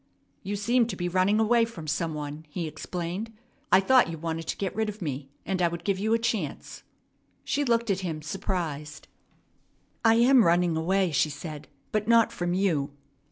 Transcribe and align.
"You 0.41 0.55
seem 0.55 0.87
to 0.87 0.95
be 0.95 1.07
running 1.07 1.39
away 1.39 1.63
from 1.63 1.85
some 1.85 2.15
one," 2.15 2.47
he 2.49 2.65
explained. 2.67 3.31
"I 3.71 3.79
thought 3.79 4.09
you 4.09 4.17
wanted 4.17 4.47
to 4.47 4.57
get 4.57 4.75
rid 4.75 4.89
of 4.89 4.99
me, 4.99 5.29
and 5.45 5.61
I 5.61 5.67
would 5.67 5.83
give 5.83 5.99
you 5.99 6.15
a 6.15 6.17
chance." 6.17 6.81
She 7.43 7.63
looked 7.63 7.91
at 7.91 7.99
him 7.99 8.23
surprised. 8.23 9.07
"I 10.03 10.15
am 10.15 10.43
running 10.43 10.75
away," 10.75 11.11
she 11.11 11.29
said, 11.29 11.67
"but 11.91 12.07
not 12.07 12.31
from 12.31 12.55
you." 12.55 12.89